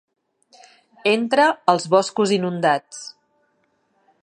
[1.11, 1.45] Entra
[1.75, 3.05] als boscos inundats.